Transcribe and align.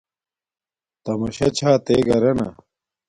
تماشا 1.03 1.47
چھا 1.57 1.71
تے 1.85 1.95
گھرانا 2.07 2.47